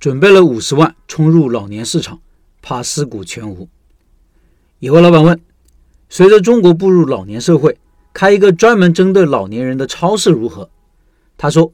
[0.00, 2.20] 准备了五十万冲入老年市场，
[2.62, 3.68] 怕尸骨全无。
[4.78, 5.38] 有位老板问：
[6.08, 7.76] 随着中国步入老年社会，
[8.14, 10.70] 开一个专门针对老年人的超市如何？
[11.36, 11.70] 他说：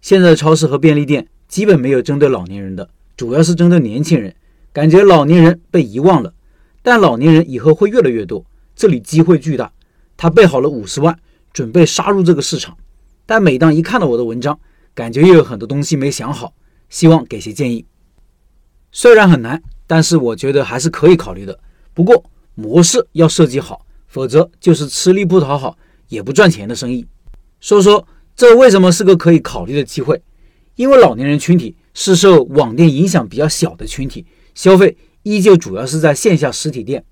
[0.00, 4.34] 现在的超市和便利店基本没有针对老年人的，主要是针对年轻人。
[4.72, 6.34] 感觉老年人被遗忘了，
[6.82, 9.70] 但老年人以后会越来越多，这里机会巨大。
[10.16, 11.16] 他备好了五十万，
[11.52, 12.76] 准备杀入这个市场。
[13.24, 14.58] 但每当一看到我的文章，
[14.96, 16.54] 感觉又有很多东西没想好。
[16.88, 17.84] 希望给些建议，
[18.92, 21.58] 虽然很难，但是我觉得还是可以考虑的。
[21.94, 25.76] 不过模式要设计好，否则就是吃力不讨好
[26.08, 27.06] 也不赚钱的生意。
[27.60, 30.22] 说说这为什么是个可以考虑的机会？
[30.76, 37.04] 因为老年人群体是受网店影响比较小的群体，消费依旧主要是在线下实体店，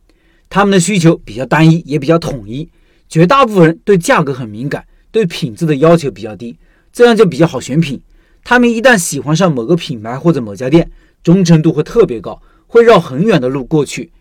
[0.49, 2.71] 他们的需求比较单一，也比较统一。
[3.09, 6.57] 绝大部分人对价格很敏感，对品质的要求比较低，
[6.93, 8.01] 这样就比较好选品。
[8.49, 10.89] 他们一旦喜欢上某个品牌或者某家店，
[11.25, 14.13] 忠诚度会特别高，会绕很远的路过去。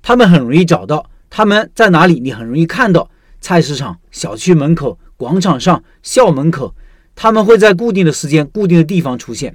[0.00, 3.10] 他们很容易找到，他们在哪里，你很容易看到。
[3.42, 6.74] 菜市场、小区门口、广场上、校门口，
[7.14, 9.54] 他们会在固定的时间、固定的地方出现。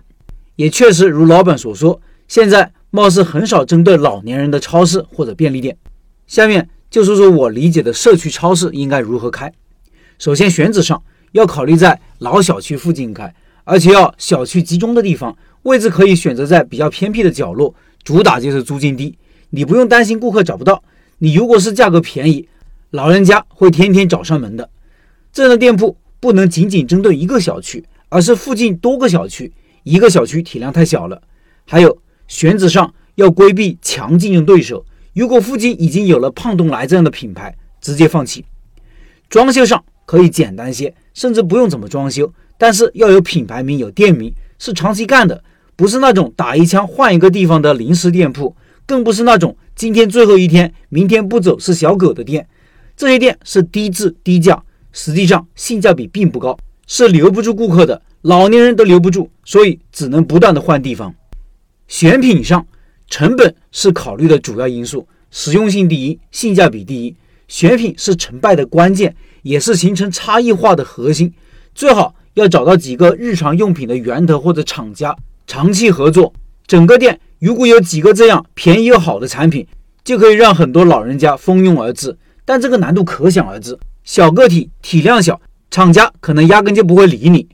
[0.58, 5.76] 也确实如老板所说，现在貌似很少针对老年人的超市或者便利店。
[6.28, 9.52] 下面就说说我理解的社区超市应该如何开。
[10.20, 13.34] 首先选址上要考虑在老小区附近开。
[13.70, 19.16] 而且要小区集中的地方，位置可以选择在比较偏僻的角落，主打就是租金低，
[19.52, 20.84] 你不用担心顾客找不到。
[21.20, 22.50] 你如果是价格便宜，
[22.90, 24.68] 老人家会天天找上门的。
[25.32, 29.54] 这样的店铺不能仅仅针对一个小区，而是附近多个小区，
[29.84, 31.22] 一个小区体量太小了。
[31.68, 31.96] 还有
[32.28, 38.44] 选址上要规避强竞争对手，如果附近已经有了胖东来这样的品牌，直接放弃。
[39.30, 42.34] 装修上可以简单些，甚至不用怎么装修。
[42.60, 45.42] 但是要有品牌名、有店名，是长期干的，
[45.78, 48.54] 不是那种打一枪换一个地方的临时店铺，
[48.86, 52.46] 更不是那种今天最后一天，明天不走是小狗的店。
[52.98, 54.62] 这些店是低质低价，
[54.92, 61.16] 实际上性价比并不高，是留不住顾客的，老年人都留不住，所以只能不断的换地方。
[61.88, 62.68] 选品上，
[63.08, 67.16] 成本是考虑的主要因素，实用性第一，性价比第一。
[67.48, 71.34] 选品是成败的关键，也是形成差异化的核心，
[71.74, 72.14] 最好。
[72.40, 76.34] 要找到几个日常用品的源头或者厂家长期合作，
[76.66, 79.68] 整个店如果有几个这样便宜又好的产品，
[80.04, 82.18] 就可以让很多老人家蜂拥而至。
[82.46, 85.40] 但这个难度可想而知，小个体体量小，
[85.70, 87.48] 厂家可能压根就不会理你。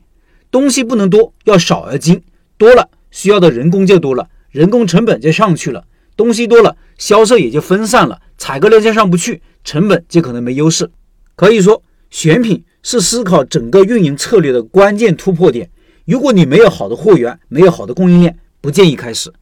[0.50, 2.22] 东西不能多，要少而精，
[2.56, 5.84] 多了需要的人工就多了，人工成本就上去了。
[6.16, 10.90] 东西多了，销售也就分散了，采购量就上不去，成本就可能没优势。
[11.34, 12.64] 可以说选品。
[12.88, 15.68] 是思考整个运营策略的关键突破点。
[16.04, 19.32] 如果你没有好的货源，没有好的供应链，不建议开始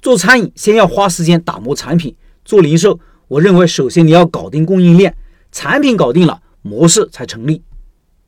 [0.00, 0.52] 做餐饮。
[0.54, 2.14] 先要花时间打磨产品。
[2.44, 5.16] 做零售，我认为首先你要搞定供应链，
[5.50, 7.60] 产品搞定了，模式才成立。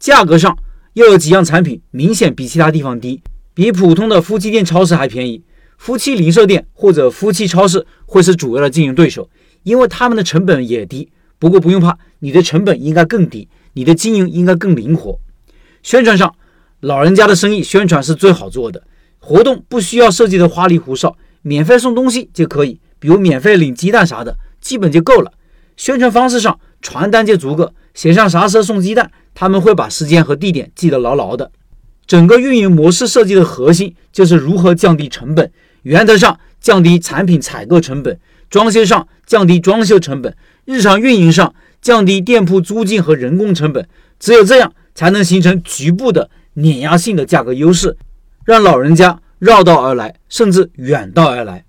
[0.00, 0.58] 价格上
[0.94, 3.22] 又有几样产品明显比其他地方低，
[3.54, 5.40] 比普通的夫妻店、超市还便宜。
[5.78, 9.30] 夫妻零售店或者夫妻超市会是主要的竞争对手，
[9.62, 11.08] 因为他们的成本也低。
[11.38, 13.46] 不过不用怕，你的成本应该更低。
[13.74, 15.18] 你的经营应该更灵活。
[15.82, 16.34] 宣传上，
[16.80, 18.82] 老人家的生意宣传是最好做的。
[19.18, 25.32] 活动不需要设计的花里胡哨，免费送东西就可以，比如免费领鸡蛋啥的，基本就够了。
[25.76, 31.50] 宣传方式上，传单就足够，写上啥时候送鸡蛋，他们会把时间和地点记得牢牢的。
[32.06, 35.50] 整个运营模式设计的核心就是如何降低成本，
[35.82, 38.20] 原则上降低产品采购成本，
[38.50, 40.36] 装修上降低装修成本，
[40.66, 41.54] 日常运营上。
[41.84, 43.86] 降低店铺租金和人工成本，
[44.18, 47.94] 只有这样才能形成局部的碾压性的价格优势，
[48.46, 51.66] 让老人家绕道而来，甚至远道而来。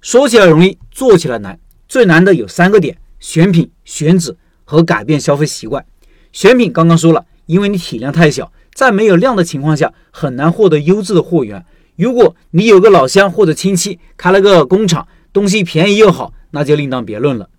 [0.00, 1.60] 说起来容易，做起来难。
[1.86, 4.34] 最难的有三个点：选品、选址
[4.64, 5.84] 和改变消费习惯。
[6.32, 11.62] 选品刚刚说了，因为你体量太小，在没有量的情况下，很难获得优质的货源。
[11.96, 17.50] 如果你有个老乡或者亲戚开了个工厂，东西便宜又好，那就另当别论了。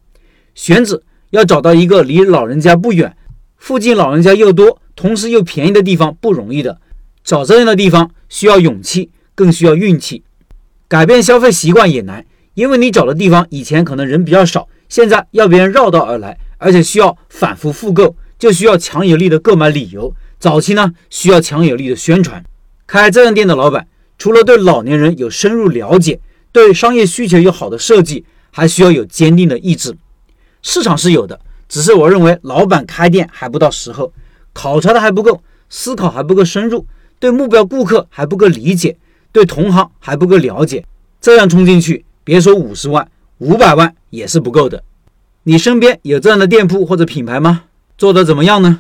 [0.56, 1.04] 选址。
[1.32, 3.16] 要找到一个离老人家不远、
[3.58, 6.80] 附近老人家又多、同时又便宜的地方不容易的。
[7.24, 10.24] 找这样的地方需要勇气，更需要运气。
[10.88, 20.14] 改变消费习惯也难，因为你找的地方以前可能人比较少，现在要别人绕道而来，而且需要反复复购，就需要强有力的购买理由。
[20.38, 22.44] 早期呢，需要强有力的宣传。
[22.86, 23.88] 开这样店的老板，
[24.20, 26.20] 除了对老年人有深入了解，
[26.52, 29.98] 对商业需求有好的设计，还需要有坚定的意志。
[30.68, 31.40] 市场是有的，
[31.70, 34.12] 只是我认为老板开店还不到时候，
[34.52, 35.40] 考察的还不够，
[35.70, 36.88] 思考还不够深入，
[37.20, 38.98] 对目标顾客还不够理解，
[39.32, 40.84] 对同行还不够了解，
[41.22, 43.08] 这样冲进去，别说五十万，
[43.38, 44.84] 五百万也是不够的。
[45.44, 47.66] 你身边有这样的店铺或者品牌吗？
[47.96, 48.80] 做的怎么样呢？